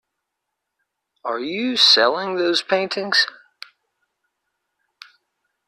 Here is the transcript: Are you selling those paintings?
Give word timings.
Are 1.23 1.39
you 1.39 1.77
selling 1.77 2.35
those 2.35 2.63
paintings? 2.63 3.27